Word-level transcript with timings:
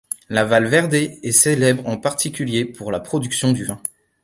La 0.29 0.45
Valverde 0.45 0.95
est 0.95 1.31
célèbre 1.31 1.87
en 1.87 1.95
particulier 1.95 2.65
pour 2.65 2.91
la 2.91 2.99
production 2.99 3.51
de 3.51 3.63
vin. 3.65 3.79